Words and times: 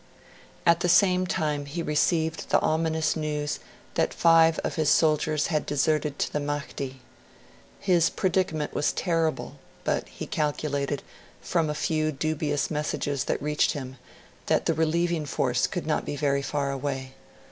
At 0.65 0.79
the 0.79 0.89
same 0.89 1.27
time 1.27 1.67
he 1.67 1.83
received 1.83 2.49
the 2.49 2.59
ominous 2.59 3.15
news 3.15 3.59
that 3.93 4.15
five 4.15 4.57
of 4.63 4.73
his 4.73 4.89
soldiers 4.89 5.45
had 5.53 5.63
deserted 5.63 6.17
to 6.17 6.33
the 6.33 6.39
Mahdi. 6.39 7.01
His 7.79 8.09
predicament 8.09 8.73
was 8.73 8.93
terrible; 8.93 9.59
but 9.83 10.07
he 10.09 10.25
calculated, 10.25 11.03
from 11.39 11.69
a 11.69 11.75
few 11.75 12.11
dubious 12.11 12.71
messages 12.71 13.25
that 13.25 13.33
had 13.41 13.45
reached 13.45 13.73
him, 13.73 13.97
that 14.47 14.65
the 14.65 14.73
relieving 14.73 15.27
force 15.27 15.67
could 15.67 15.85
not 15.85 16.03
be 16.03 16.15
very 16.15 16.41
far 16.41 16.71
away. 16.71 17.13